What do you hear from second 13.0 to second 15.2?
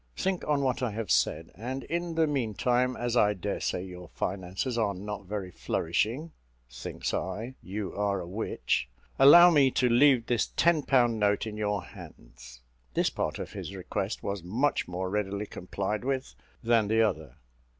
part of his request was much more